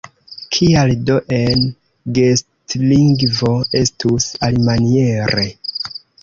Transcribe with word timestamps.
Kial 0.55 0.93
do 1.09 1.17
en 1.39 1.67
gestlingvo 2.19 3.51
estus 3.83 4.27
alimaniere? 4.49 5.47